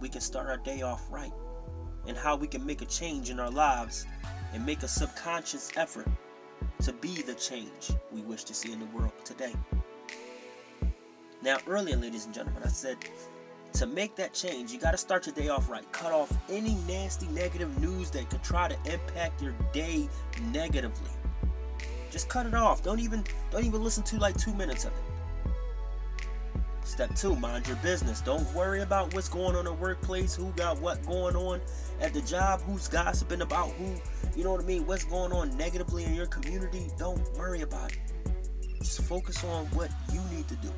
we 0.00 0.08
can 0.08 0.20
start 0.20 0.48
our 0.48 0.58
day 0.58 0.82
off 0.82 1.04
right 1.10 1.32
and 2.06 2.16
how 2.16 2.36
we 2.36 2.46
can 2.46 2.64
make 2.64 2.82
a 2.82 2.86
change 2.86 3.30
in 3.30 3.40
our 3.40 3.50
lives 3.50 4.06
and 4.52 4.64
make 4.64 4.84
a 4.84 4.88
subconscious 4.88 5.72
effort 5.76 6.06
to 6.82 6.92
be 6.92 7.22
the 7.22 7.34
change 7.34 7.92
we 8.12 8.22
wish 8.22 8.44
to 8.44 8.54
see 8.54 8.72
in 8.72 8.78
the 8.78 8.86
world 8.86 9.12
today. 9.24 9.54
Now, 11.44 11.58
earlier, 11.66 11.98
ladies 11.98 12.24
and 12.24 12.32
gentlemen, 12.32 12.62
I 12.64 12.68
said 12.68 12.96
to 13.74 13.86
make 13.86 14.16
that 14.16 14.32
change, 14.32 14.72
you 14.72 14.80
got 14.80 14.92
to 14.92 14.96
start 14.96 15.26
your 15.26 15.34
day 15.34 15.48
off 15.48 15.68
right. 15.68 15.84
Cut 15.92 16.10
off 16.10 16.32
any 16.48 16.74
nasty 16.88 17.26
negative 17.26 17.78
news 17.82 18.10
that 18.12 18.30
could 18.30 18.42
try 18.42 18.66
to 18.66 18.76
impact 18.90 19.42
your 19.42 19.52
day 19.74 20.08
negatively. 20.52 21.10
Just 22.10 22.30
cut 22.30 22.46
it 22.46 22.54
off. 22.54 22.82
Don't 22.82 22.98
even 22.98 23.22
don't 23.50 23.64
even 23.64 23.84
listen 23.84 24.02
to 24.04 24.18
like 24.18 24.38
2 24.38 24.54
minutes 24.54 24.86
of 24.86 24.92
it. 24.92 26.32
Step 26.82 27.14
2, 27.14 27.36
mind 27.36 27.66
your 27.66 27.76
business. 27.76 28.22
Don't 28.22 28.50
worry 28.54 28.80
about 28.80 29.12
what's 29.12 29.28
going 29.28 29.54
on 29.54 29.58
in 29.58 29.64
the 29.66 29.72
workplace, 29.74 30.34
who 30.34 30.50
got 30.52 30.80
what 30.80 31.04
going 31.06 31.36
on 31.36 31.60
at 32.00 32.14
the 32.14 32.22
job, 32.22 32.62
who's 32.62 32.88
gossiping 32.88 33.42
about 33.42 33.68
who, 33.72 33.96
you 34.34 34.44
know 34.44 34.52
what 34.52 34.62
I 34.62 34.64
mean, 34.64 34.86
what's 34.86 35.04
going 35.04 35.32
on 35.32 35.54
negatively 35.58 36.04
in 36.04 36.14
your 36.14 36.26
community. 36.26 36.90
Don't 36.98 37.20
worry 37.36 37.60
about 37.60 37.92
it. 37.92 37.98
Just 38.78 39.02
focus 39.02 39.44
on 39.44 39.66
what 39.66 39.90
you 40.10 40.20
need 40.34 40.48
to 40.48 40.56
do. 40.56 40.70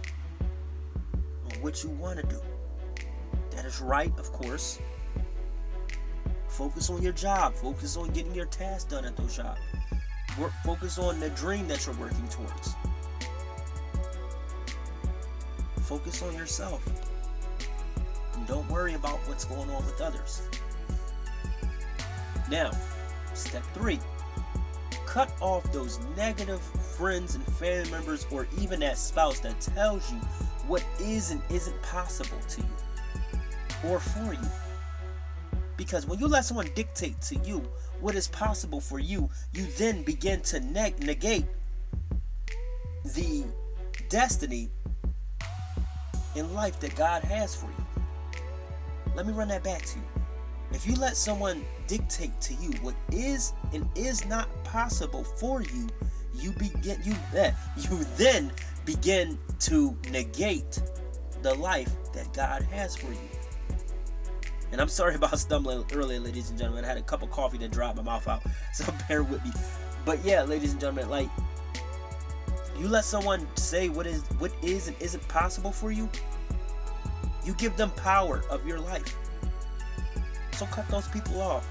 What 1.60 1.82
you 1.82 1.90
want 1.90 2.18
to 2.18 2.26
do. 2.26 2.40
That 3.50 3.64
is 3.64 3.80
right, 3.80 4.12
of 4.18 4.32
course. 4.32 4.78
Focus 6.48 6.90
on 6.90 7.02
your 7.02 7.12
job. 7.12 7.54
Focus 7.54 7.96
on 7.96 8.10
getting 8.10 8.34
your 8.34 8.46
tasks 8.46 8.90
done 8.90 9.04
at 9.04 9.16
those 9.16 9.36
jobs. 9.36 9.60
Work, 10.38 10.52
focus 10.64 10.98
on 10.98 11.18
the 11.20 11.30
dream 11.30 11.66
that 11.68 11.86
you're 11.86 11.94
working 11.96 12.28
towards. 12.28 12.74
Focus 15.82 16.22
on 16.22 16.34
yourself. 16.34 16.82
And 18.34 18.46
don't 18.46 18.68
worry 18.70 18.94
about 18.94 19.18
what's 19.28 19.44
going 19.44 19.70
on 19.70 19.84
with 19.86 20.00
others. 20.00 20.42
Now, 22.50 22.70
step 23.34 23.64
three 23.74 23.98
cut 25.16 25.32
off 25.40 25.72
those 25.72 25.98
negative 26.14 26.60
friends 26.60 27.36
and 27.36 27.44
family 27.54 27.90
members 27.90 28.26
or 28.30 28.46
even 28.60 28.80
that 28.80 28.98
spouse 28.98 29.40
that 29.40 29.58
tells 29.60 30.12
you 30.12 30.20
what 30.66 30.84
is 31.00 31.30
and 31.30 31.42
isn't 31.50 31.80
possible 31.82 32.38
to 32.48 32.60
you 32.60 33.90
or 33.90 34.00
for 34.00 34.32
you. 34.34 34.48
Because 35.76 36.06
when 36.06 36.18
you 36.18 36.26
let 36.26 36.44
someone 36.44 36.68
dictate 36.74 37.20
to 37.22 37.36
you 37.36 37.58
what 38.00 38.14
is 38.14 38.28
possible 38.28 38.80
for 38.80 38.98
you, 38.98 39.28
you 39.52 39.66
then 39.78 40.02
begin 40.02 40.40
to 40.42 40.60
neg- 40.60 41.02
negate 41.02 41.46
the 43.04 43.44
destiny 44.08 44.70
in 46.34 46.52
life 46.54 46.78
that 46.80 46.94
God 46.96 47.22
has 47.24 47.54
for 47.54 47.66
you. 47.66 48.42
Let 49.14 49.26
me 49.26 49.32
run 49.32 49.48
that 49.48 49.64
back 49.64 49.82
to 49.82 49.98
you. 49.98 50.04
If 50.72 50.86
you 50.86 50.94
let 50.96 51.16
someone 51.16 51.64
dictate 51.86 52.38
to 52.42 52.54
you 52.54 52.70
what 52.82 52.94
is 53.12 53.52
and 53.72 53.88
is 53.94 54.26
not 54.26 54.48
possible 54.64 55.24
for 55.24 55.62
you, 55.62 55.88
you 56.38 56.52
begin 56.52 57.00
you 57.04 57.14
eh, 57.34 57.52
you 57.76 58.04
then 58.16 58.52
begin 58.84 59.38
to 59.60 59.96
negate 60.10 60.80
the 61.42 61.54
life 61.54 61.90
that 62.12 62.32
God 62.32 62.62
has 62.62 62.96
for 62.96 63.08
you. 63.08 63.18
And 64.72 64.80
I'm 64.80 64.88
sorry 64.88 65.14
about 65.16 65.38
stumbling 65.38 65.84
earlier, 65.92 66.20
ladies 66.20 66.50
and 66.50 66.58
gentlemen. 66.58 66.84
I 66.84 66.88
had 66.88 66.98
a 66.98 67.02
cup 67.02 67.22
of 67.22 67.30
coffee 67.30 67.58
that 67.58 67.70
dropped 67.70 67.96
my 67.96 68.02
mouth 68.02 68.26
out, 68.28 68.42
so 68.74 68.92
bear 69.08 69.22
with 69.22 69.44
me. 69.44 69.52
But 70.04 70.24
yeah, 70.24 70.42
ladies 70.42 70.72
and 70.72 70.80
gentlemen, 70.80 71.08
like 71.08 71.28
you 72.78 72.88
let 72.88 73.04
someone 73.04 73.46
say 73.56 73.88
what 73.88 74.06
is 74.06 74.22
what 74.38 74.52
is 74.62 74.88
and 74.88 74.96
isn't 75.00 75.26
possible 75.28 75.72
for 75.72 75.90
you, 75.90 76.08
you 77.44 77.54
give 77.54 77.76
them 77.76 77.90
power 77.92 78.42
of 78.50 78.66
your 78.66 78.78
life. 78.78 79.16
So 80.52 80.66
cut 80.66 80.88
those 80.88 81.08
people 81.08 81.40
off. 81.40 81.68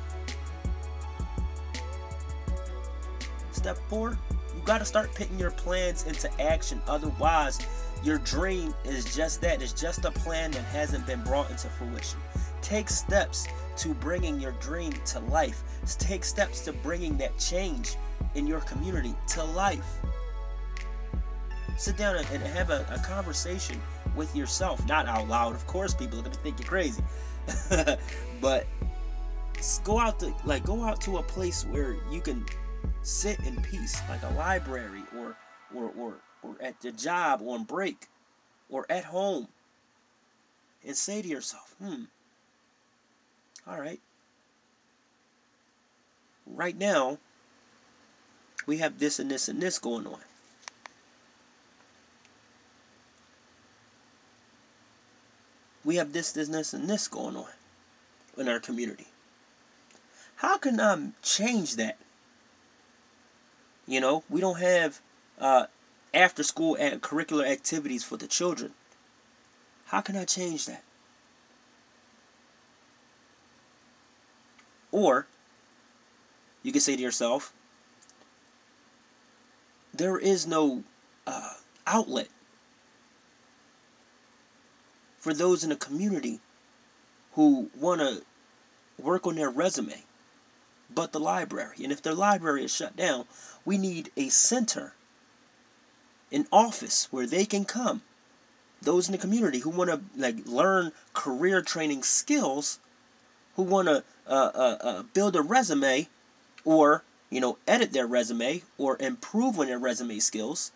Step 3.51 3.77
four, 3.89 4.17
you 4.55 4.61
got 4.65 4.79
to 4.79 4.85
start 4.85 5.13
putting 5.13 5.37
your 5.37 5.51
plans 5.51 6.05
into 6.05 6.31
action. 6.41 6.81
Otherwise, 6.87 7.59
your 8.03 8.19
dream 8.19 8.73
is 8.83 9.15
just 9.15 9.41
that. 9.41 9.61
It's 9.61 9.73
just 9.73 10.05
a 10.05 10.11
plan 10.11 10.51
that 10.51 10.63
hasn't 10.65 11.05
been 11.05 11.21
brought 11.23 11.49
into 11.49 11.67
fruition. 11.69 12.19
Take 12.61 12.89
steps 12.89 13.47
to 13.77 13.93
bringing 13.93 14.39
your 14.39 14.53
dream 14.53 14.93
to 15.07 15.19
life. 15.19 15.63
Take 15.99 16.23
steps 16.23 16.61
to 16.61 16.73
bringing 16.73 17.17
that 17.17 17.37
change 17.37 17.95
in 18.35 18.47
your 18.47 18.61
community 18.61 19.15
to 19.29 19.43
life. 19.43 19.99
Sit 21.77 21.97
down 21.97 22.15
and 22.15 22.25
have 22.25 22.69
a, 22.69 22.85
a 22.89 22.99
conversation 23.05 23.81
with 24.15 24.33
yourself, 24.35 24.85
not 24.87 25.07
out 25.07 25.27
loud. 25.27 25.55
Of 25.55 25.67
course, 25.67 25.93
people 25.93 26.19
are 26.19 26.21
gonna 26.21 26.35
think 26.35 26.57
you're 26.59 26.67
crazy, 26.67 27.03
but 28.41 28.65
go 29.83 29.99
out 29.99 30.19
to 30.19 30.33
like 30.45 30.63
go 30.63 30.83
out 30.83 31.01
to 31.01 31.17
a 31.17 31.23
place 31.23 31.65
where 31.65 31.97
you 32.09 32.21
can 32.21 32.45
sit 33.05 33.39
in 33.45 33.61
peace, 33.61 34.01
like 34.09 34.23
a 34.23 34.29
library 34.31 35.03
or 35.17 35.35
or 35.73 35.91
or 35.97 36.15
or 36.41 36.55
at 36.59 36.79
the 36.81 36.91
job 36.91 37.41
on 37.45 37.63
break 37.63 38.07
or 38.69 38.85
at 38.89 39.05
home, 39.05 39.47
and 40.85 40.95
say 40.95 41.21
to 41.21 41.27
yourself, 41.27 41.75
"Hmm, 41.79 42.05
all 43.67 43.79
right. 43.79 44.01
Right 46.47 46.77
now, 46.77 47.17
we 48.65 48.77
have 48.77 48.99
this 48.99 49.19
and 49.19 49.29
this 49.29 49.47
and 49.47 49.61
this 49.61 49.79
going 49.79 50.07
on." 50.07 50.19
we 55.85 55.97
have 55.97 56.11
this, 56.11 56.31
this, 56.31 56.49
this, 56.49 56.73
and 56.73 56.89
this 56.89 57.07
going 57.07 57.35
on 57.35 57.45
in 58.37 58.49
our 58.49 58.59
community. 58.59 59.05
How 60.37 60.57
can 60.57 60.79
I 60.81 61.11
change 61.21 61.75
that? 61.75 61.97
You 63.87 63.99
know, 63.99 64.23
we 64.29 64.41
don't 64.41 64.59
have 64.59 64.99
uh, 65.39 65.65
after 66.13 66.43
school 66.43 66.75
and 66.79 67.01
curricular 67.01 67.47
activities 67.47 68.03
for 68.03 68.17
the 68.17 68.27
children. 68.27 68.73
How 69.85 70.01
can 70.01 70.15
I 70.15 70.25
change 70.25 70.65
that? 70.65 70.83
Or 74.91 75.27
you 76.63 76.71
can 76.71 76.81
say 76.81 76.95
to 76.95 77.01
yourself, 77.01 77.53
there 79.93 80.17
is 80.17 80.47
no 80.47 80.83
uh, 81.27 81.53
outlet 81.85 82.29
for 85.19 85.33
those 85.33 85.63
in 85.63 85.69
the 85.69 85.75
community 85.75 86.39
who 87.33 87.69
want 87.77 87.99
to 87.99 88.23
work 88.97 89.27
on 89.27 89.35
their 89.35 89.49
resume, 89.49 90.03
but 90.93 91.11
the 91.11 91.19
library. 91.19 91.77
And 91.83 91.91
if 91.91 92.01
their 92.01 92.13
library 92.13 92.63
is 92.63 92.73
shut 92.73 92.95
down, 92.95 93.25
we 93.65 93.77
need 93.77 94.11
a 94.15 94.29
center, 94.29 94.93
an 96.31 96.47
office 96.51 97.07
where 97.11 97.27
they 97.27 97.45
can 97.45 97.65
come. 97.65 98.01
those 98.81 99.07
in 99.07 99.13
the 99.13 99.17
community 99.17 99.59
who 99.59 99.69
want 99.69 99.89
to 99.89 100.01
like 100.15 100.35
learn 100.45 100.91
career 101.13 101.61
training 101.61 102.03
skills, 102.03 102.79
who 103.55 103.63
want 103.63 103.87
to 103.87 104.03
uh, 104.27 104.51
uh, 104.53 104.77
uh, 104.81 105.03
build 105.13 105.35
a 105.35 105.41
resume, 105.41 106.07
or 106.63 107.03
you 107.29 107.41
know 107.41 107.57
edit 107.67 107.93
their 107.93 108.07
resume 108.07 108.61
or 108.77 108.97
improve 108.99 109.59
on 109.59 109.67
their 109.67 109.79
resume 109.79 110.19
skills, 110.19 110.71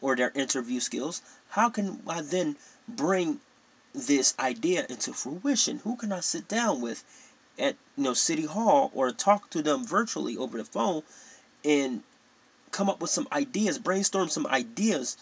or 0.00 0.16
their 0.16 0.32
interview 0.34 0.80
skills. 0.80 1.22
How 1.50 1.70
can 1.70 2.02
I 2.08 2.22
then 2.22 2.56
bring 2.88 3.40
this 3.94 4.34
idea 4.38 4.86
into 4.88 5.12
fruition? 5.12 5.80
Who 5.84 5.96
can 5.96 6.12
I 6.12 6.20
sit 6.20 6.48
down 6.48 6.80
with 6.80 7.04
at 7.58 7.76
you 7.96 8.04
know 8.04 8.14
City 8.14 8.46
Hall 8.46 8.90
or 8.94 9.12
talk 9.12 9.50
to 9.50 9.62
them 9.62 9.86
virtually 9.86 10.36
over 10.36 10.58
the 10.58 10.64
phone 10.64 11.02
and 11.64 12.02
come 12.74 12.90
up 12.90 13.00
with 13.00 13.10
some 13.10 13.28
ideas, 13.30 13.78
brainstorm 13.78 14.28
some 14.28 14.48
ideas 14.48 15.16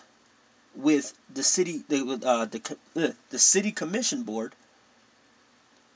with 0.75 1.13
the 1.33 1.43
city 1.43 1.85
the 1.89 2.19
uh, 2.25 2.47
the 2.47 2.77
uh, 2.97 3.13
the 3.29 3.39
city 3.39 3.71
commission 3.71 4.23
board 4.23 4.55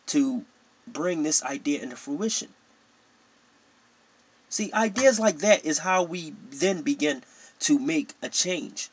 to 0.05 0.45
bring 0.87 1.23
this 1.23 1.43
idea 1.43 1.81
into 1.83 1.97
fruition. 1.97 2.49
See, 4.51 4.71
ideas 4.75 5.19
like 5.19 5.39
that 5.39 5.65
is 5.65 5.79
how 5.79 6.03
we 6.03 6.35
then 6.51 6.83
begin 6.83 7.25
to 7.61 7.79
make 7.79 8.13
a 8.21 8.29
change. 8.29 8.91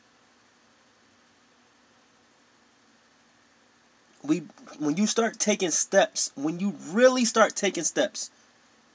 We 4.22 4.44
when 4.78 4.96
you 4.96 5.06
start 5.06 5.38
taking 5.38 5.70
steps, 5.70 6.32
when 6.34 6.60
you 6.60 6.74
really 6.88 7.26
start 7.26 7.54
taking 7.54 7.84
steps 7.84 8.30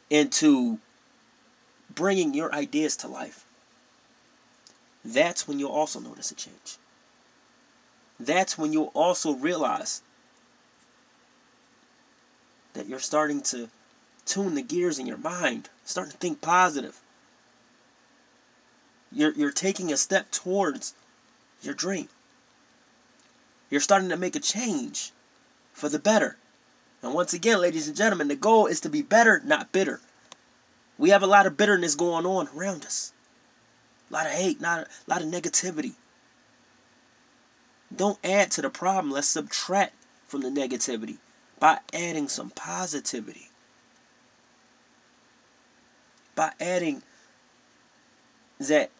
into 0.09 0.79
bringing 1.93 2.33
your 2.33 2.51
ideas 2.51 2.97
to 2.97 3.07
life, 3.07 3.45
that's 5.03 5.47
when 5.47 5.59
you'll 5.59 5.71
also 5.71 5.99
notice 5.99 6.31
a 6.31 6.35
change. 6.35 6.77
That's 8.19 8.57
when 8.57 8.73
you'll 8.73 8.91
also 8.93 9.33
realize 9.33 10.01
that 12.73 12.87
you're 12.87 12.99
starting 12.99 13.41
to 13.41 13.69
tune 14.25 14.55
the 14.55 14.61
gears 14.61 14.99
in 14.99 15.05
your 15.05 15.17
mind, 15.17 15.69
starting 15.85 16.11
to 16.11 16.17
think 16.17 16.41
positive. 16.41 16.99
You're, 19.11 19.33
you're 19.33 19.51
taking 19.51 19.91
a 19.91 19.97
step 19.97 20.29
towards 20.31 20.93
your 21.61 21.73
dream. 21.73 22.09
You're 23.69 23.81
starting 23.81 24.09
to 24.09 24.17
make 24.17 24.35
a 24.35 24.39
change 24.39 25.11
for 25.73 25.89
the 25.89 25.99
better. 25.99 26.37
And 27.01 27.13
once 27.13 27.33
again, 27.33 27.61
ladies 27.61 27.87
and 27.87 27.95
gentlemen, 27.95 28.27
the 28.27 28.35
goal 28.35 28.67
is 28.67 28.81
to 28.81 28.89
be 28.89 29.01
better, 29.01 29.41
not 29.45 29.71
bitter. 29.71 30.01
We 30.97 31.09
have 31.11 31.23
a 31.23 31.27
lot 31.27 31.45
of 31.45 31.55
bitterness 31.55 31.95
going 31.95 32.25
on 32.25 32.49
around 32.55 32.85
us. 32.85 33.13
A 34.09 34.13
lot 34.13 34.25
of 34.25 34.31
hate, 34.31 34.59
not 34.59 34.79
a 34.79 34.87
lot 35.09 35.21
of 35.21 35.27
negativity. 35.27 35.93
Don't 37.95 38.19
add 38.23 38.51
to 38.51 38.61
the 38.61 38.69
problem. 38.69 39.11
Let's 39.11 39.27
subtract 39.27 39.93
from 40.27 40.41
the 40.41 40.49
negativity 40.49 41.17
by 41.59 41.79
adding 41.93 42.27
some 42.27 42.51
positivity. 42.51 43.49
By 46.35 46.51
adding 46.59 47.03
that 48.59 48.91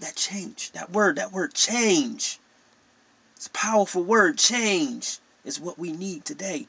that 0.00 0.14
change, 0.14 0.70
that 0.72 0.92
word, 0.92 1.16
that 1.16 1.32
word 1.32 1.54
change. 1.54 2.38
It's 3.36 3.48
a 3.48 3.50
powerful 3.50 4.02
word, 4.02 4.38
change 4.38 5.18
is 5.44 5.60
what 5.60 5.78
we 5.78 5.92
need 5.92 6.24
today. 6.24 6.68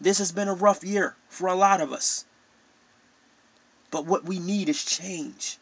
This 0.00 0.18
has 0.18 0.32
been 0.32 0.48
a 0.48 0.54
rough 0.54 0.82
year 0.82 1.16
for 1.28 1.46
a 1.46 1.54
lot 1.54 1.80
of 1.80 1.92
us. 1.92 2.24
But 3.90 4.06
what 4.06 4.24
we 4.24 4.38
need 4.38 4.68
is 4.68 4.84
change. 4.84 5.58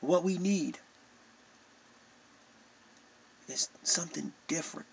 What 0.00 0.22
we 0.22 0.36
need 0.36 0.78
is 3.48 3.68
something 3.82 4.32
different 4.48 4.86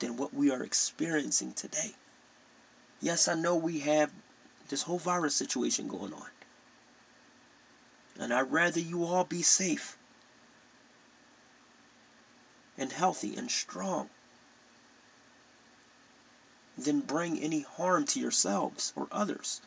than 0.00 0.16
what 0.16 0.34
we 0.34 0.50
are 0.50 0.62
experiencing 0.62 1.52
today. 1.52 1.94
Yes, 3.00 3.28
I 3.28 3.34
know 3.34 3.54
we 3.54 3.80
have 3.80 4.10
this 4.68 4.82
whole 4.82 4.98
virus 4.98 5.34
situation 5.34 5.88
going 5.88 6.12
on. 6.12 6.28
And 8.18 8.34
I'd 8.34 8.50
rather 8.50 8.80
you 8.80 9.04
all 9.04 9.24
be 9.24 9.42
safe 9.42 9.96
and 12.76 12.92
healthy 12.92 13.36
and 13.36 13.50
strong 13.50 14.10
than 16.78 17.00
bring 17.00 17.38
any 17.38 17.60
harm 17.60 18.04
to 18.06 18.20
yourselves 18.20 18.92
or 18.94 19.08
others. 19.10 19.60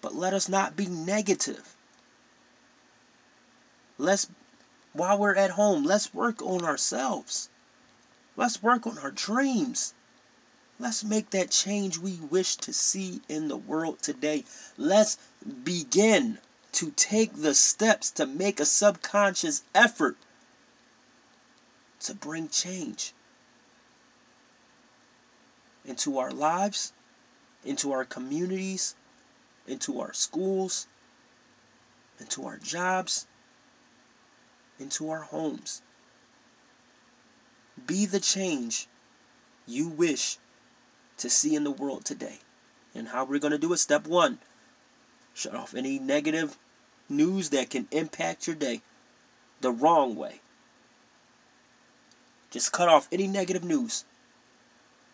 But 0.00 0.14
let 0.14 0.32
us 0.32 0.48
not 0.48 0.76
be 0.76 0.86
negative. 0.86 1.74
Let's, 3.98 4.28
while 4.92 5.18
we're 5.18 5.34
at 5.34 5.52
home, 5.52 5.84
let's 5.84 6.14
work 6.14 6.40
on 6.42 6.64
ourselves. 6.64 7.48
Let's 8.36 8.62
work 8.62 8.86
on 8.86 8.98
our 8.98 9.10
dreams. 9.10 9.94
Let's 10.78 11.02
make 11.02 11.30
that 11.30 11.50
change 11.50 11.98
we 11.98 12.16
wish 12.16 12.56
to 12.56 12.72
see 12.72 13.22
in 13.28 13.48
the 13.48 13.56
world 13.56 14.02
today. 14.02 14.44
Let's 14.76 15.18
begin 15.64 16.38
to 16.72 16.90
take 16.90 17.34
the 17.34 17.54
steps 17.54 18.10
to 18.12 18.26
make 18.26 18.60
a 18.60 18.66
subconscious 18.66 19.64
effort 19.74 20.18
to 22.00 22.14
bring 22.14 22.48
change 22.48 23.14
into 25.86 26.18
our 26.18 26.30
lives, 26.30 26.92
into 27.64 27.92
our 27.92 28.04
communities, 28.04 28.94
into 29.66 30.00
our 30.00 30.12
schools, 30.12 30.86
into 32.20 32.46
our 32.46 32.58
jobs, 32.58 33.26
into 34.78 35.10
our 35.10 35.22
homes. 35.22 35.82
Be 37.86 38.06
the 38.06 38.20
change 38.20 38.88
you 39.66 39.88
wish 39.88 40.38
to 41.18 41.30
see 41.30 41.54
in 41.54 41.64
the 41.64 41.70
world 41.70 42.04
today. 42.04 42.40
And 42.94 43.08
how 43.08 43.24
we're 43.24 43.38
going 43.40 43.52
to 43.52 43.58
do 43.58 43.72
it 43.72 43.78
step 43.78 44.06
one 44.06 44.38
shut 45.34 45.54
off 45.54 45.74
any 45.74 45.98
negative 45.98 46.56
news 47.08 47.50
that 47.50 47.68
can 47.68 47.86
impact 47.90 48.46
your 48.46 48.56
day 48.56 48.80
the 49.60 49.70
wrong 49.70 50.14
way. 50.14 50.40
Just 52.50 52.72
cut 52.72 52.88
off 52.88 53.08
any 53.12 53.26
negative 53.26 53.62
news. 53.62 54.04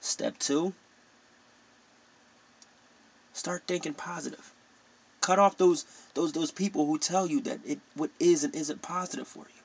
Step 0.02 0.36
two 0.38 0.74
Start 3.32 3.62
thinking 3.66 3.94
positive. 3.94 4.52
Cut 5.20 5.38
off 5.38 5.56
those 5.56 5.86
those 6.14 6.32
those 6.32 6.50
people 6.50 6.86
who 6.86 6.98
tell 6.98 7.26
you 7.26 7.40
that 7.42 7.60
it 7.64 7.78
what 7.94 8.10
is 8.18 8.42
and 8.42 8.54
isn't 8.54 8.82
positive 8.82 9.28
for 9.28 9.46
you. 9.46 9.62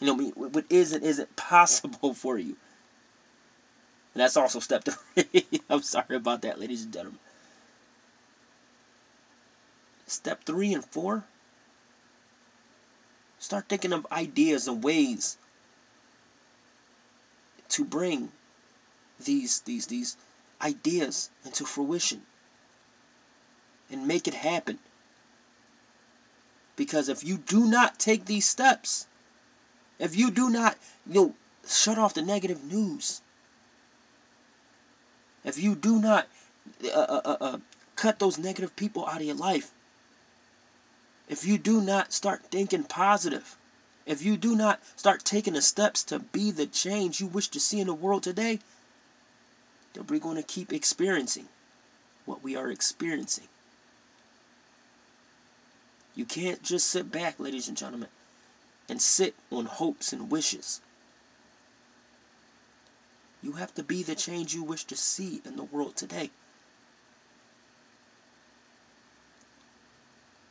You 0.00 0.06
know, 0.16 0.30
what 0.34 0.64
is 0.70 0.92
and 0.92 1.04
isn't 1.04 1.36
possible 1.36 2.14
for 2.14 2.38
you. 2.38 2.56
And 4.14 4.22
that's 4.22 4.36
also 4.36 4.60
step 4.60 4.84
three. 4.84 5.44
I'm 5.70 5.82
sorry 5.82 6.16
about 6.16 6.40
that, 6.42 6.58
ladies 6.58 6.84
and 6.84 6.92
gentlemen. 6.92 7.20
Step 10.06 10.44
three 10.44 10.72
and 10.72 10.84
four. 10.84 11.24
Start 13.38 13.68
thinking 13.68 13.92
of 13.92 14.06
ideas 14.10 14.66
and 14.66 14.82
ways 14.82 15.36
to 17.68 17.84
bring 17.84 18.32
these 19.24 19.60
these 19.60 19.86
these 19.86 20.16
ideas 20.60 21.30
into 21.44 21.64
fruition 21.64 22.22
and 23.90 24.06
make 24.06 24.28
it 24.28 24.34
happen. 24.34 24.78
Because 26.76 27.08
if 27.08 27.24
you 27.24 27.38
do 27.38 27.66
not 27.66 27.98
take 27.98 28.24
these 28.24 28.48
steps, 28.48 29.06
if 29.98 30.16
you 30.16 30.30
do 30.30 30.48
not, 30.48 30.78
you 31.06 31.14
know, 31.14 31.34
shut 31.68 31.98
off 31.98 32.14
the 32.14 32.22
negative 32.22 32.64
news, 32.64 33.20
if 35.44 35.58
you 35.58 35.74
do 35.74 36.00
not 36.00 36.28
uh, 36.84 36.98
uh, 36.98 37.20
uh, 37.24 37.36
uh, 37.40 37.58
cut 37.96 38.18
those 38.18 38.38
negative 38.38 38.74
people 38.76 39.06
out 39.06 39.20
of 39.20 39.26
your 39.26 39.34
life, 39.34 39.72
if 41.28 41.44
you 41.44 41.58
do 41.58 41.80
not 41.80 42.12
start 42.12 42.42
thinking 42.50 42.84
positive, 42.84 43.56
if 44.06 44.22
you 44.22 44.36
do 44.36 44.56
not 44.56 44.80
start 44.96 45.24
taking 45.24 45.54
the 45.54 45.62
steps 45.62 46.02
to 46.04 46.18
be 46.18 46.50
the 46.50 46.66
change 46.66 47.20
you 47.20 47.26
wish 47.26 47.48
to 47.48 47.60
see 47.60 47.80
in 47.80 47.86
the 47.86 47.94
world 47.94 48.22
today, 48.22 48.58
then 49.94 50.06
we're 50.08 50.20
going 50.20 50.36
to 50.36 50.42
keep 50.42 50.72
experiencing 50.72 51.48
what 52.24 52.42
we 52.42 52.56
are 52.56 52.70
experiencing. 52.70 53.48
You 56.14 56.24
can't 56.24 56.62
just 56.62 56.88
sit 56.88 57.10
back, 57.10 57.40
ladies 57.40 57.68
and 57.68 57.76
gentlemen, 57.76 58.08
and 58.88 59.00
sit 59.00 59.34
on 59.50 59.66
hopes 59.66 60.12
and 60.12 60.30
wishes. 60.30 60.80
You 63.42 63.52
have 63.52 63.74
to 63.74 63.82
be 63.82 64.02
the 64.02 64.14
change 64.14 64.54
you 64.54 64.62
wish 64.62 64.84
to 64.84 64.96
see 64.96 65.40
in 65.44 65.56
the 65.56 65.64
world 65.64 65.96
today. 65.96 66.30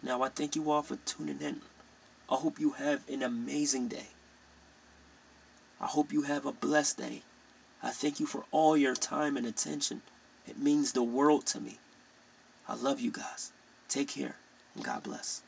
Now, 0.02 0.24
I 0.24 0.30
thank 0.30 0.56
you 0.56 0.72
all 0.72 0.82
for 0.82 0.96
tuning 0.96 1.40
in. 1.42 1.62
I 2.32 2.36
hope 2.36 2.60
you 2.60 2.72
have 2.72 3.08
an 3.10 3.22
amazing 3.22 3.90
day. 3.90 4.08
I 5.80 5.86
hope 5.86 6.12
you 6.12 6.24
have 6.24 6.46
a 6.46 6.52
blessed 6.52 6.98
day. 6.98 7.22
I 7.82 7.92
thank 7.92 8.20
you 8.20 8.26
for 8.26 8.44
all 8.52 8.76
your 8.76 8.96
time 8.96 9.38
and 9.38 9.46
attention. 9.46 10.02
It 10.48 10.58
means 10.58 10.92
the 10.92 11.04
world 11.04 11.46
to 11.48 11.62
me. 11.62 11.80
I 12.68 12.76
love 12.76 13.00
you 13.00 13.12
guys. 13.12 13.52
Take 13.88 14.10
care 14.10 14.36
and 14.76 14.84
God 14.84 15.04
bless. 15.04 15.42